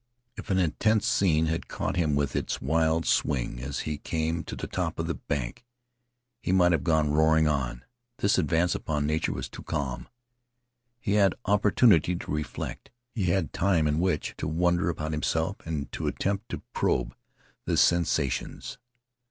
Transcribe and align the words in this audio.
If 0.35 0.49
an 0.49 0.57
intense 0.57 1.05
scene 1.07 1.45
had 1.45 1.67
caught 1.67 1.95
him 1.95 2.15
with 2.15 2.35
its 2.35 2.59
wild 2.59 3.05
swing 3.05 3.61
as 3.61 3.81
he 3.81 3.99
came 3.99 4.43
to 4.45 4.55
the 4.55 4.65
top 4.65 4.97
of 4.97 5.05
the 5.05 5.13
bank, 5.13 5.63
he 6.41 6.51
might 6.51 6.71
have 6.71 6.83
gone 6.83 7.11
roaring 7.11 7.47
on. 7.47 7.85
This 8.17 8.39
advance 8.39 8.73
upon 8.73 9.05
Nature 9.05 9.31
was 9.31 9.47
too 9.47 9.61
calm. 9.61 10.09
He 10.99 11.13
had 11.21 11.35
opportunity 11.45 12.15
to 12.15 12.31
reflect. 12.31 12.89
He 13.13 13.25
had 13.25 13.53
time 13.53 13.85
in 13.85 13.99
which 13.99 14.33
to 14.37 14.47
wonder 14.47 14.89
about 14.89 15.11
himself 15.11 15.57
and 15.67 15.91
to 15.91 16.07
attempt 16.07 16.49
to 16.49 16.63
probe 16.73 17.15
his 17.67 17.79
sensations. 17.79 18.79